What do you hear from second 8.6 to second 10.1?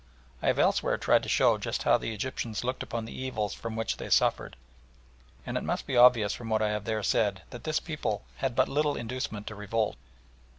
little inducement to revolt.